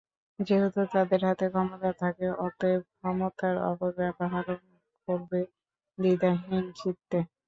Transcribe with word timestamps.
যেহেতু 0.39 0.81
তাদের 0.93 1.21
হাতে 1.27 1.45
ক্ষমতা 1.53 1.91
থাকে, 2.01 2.27
অতএব 2.45 2.81
ক্ষমতার 2.93 3.55
অপব্যবহারও 3.69 4.55
করবে 5.07 5.39
দ্বিধাহীন 5.97 6.65
চিত্তে। 6.79 7.17